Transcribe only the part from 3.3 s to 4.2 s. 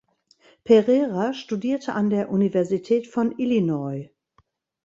Illinois.